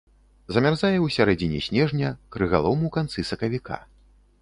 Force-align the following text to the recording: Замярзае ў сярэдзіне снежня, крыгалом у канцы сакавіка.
Замярзае 0.55 0.91
ў 1.01 1.07
сярэдзіне 1.17 1.59
снежня, 1.67 2.09
крыгалом 2.37 2.79
у 2.91 2.93
канцы 2.99 3.29
сакавіка. 3.33 3.83